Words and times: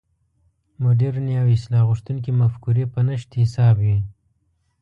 مډرنې 0.81 1.33
او 1.41 1.47
اصلاح 1.57 1.83
غوښتونکې 1.89 2.31
مفکورې 2.41 2.85
په 2.93 2.99
نشت 3.07 3.29
حساب 3.41 3.75
وې. 3.83 3.97